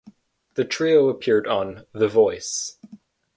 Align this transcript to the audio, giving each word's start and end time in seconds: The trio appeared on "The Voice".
The 0.55 0.65
trio 0.65 1.09
appeared 1.09 1.45
on 1.45 1.85
"The 1.91 2.07
Voice". 2.07 2.79